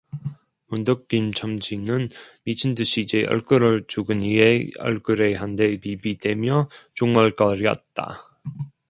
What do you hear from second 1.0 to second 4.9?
김첨지는 미친 듯이 제 얼굴을 죽은 이의